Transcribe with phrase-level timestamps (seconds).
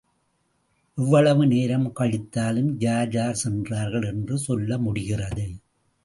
[0.97, 5.45] எவ்வளவு நேரம் கழித்தாலும் யார் யார் சென்றார்கள் என்று சொல்ல முடிகிறது.